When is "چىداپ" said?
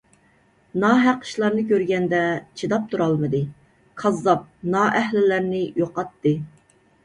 2.63-2.89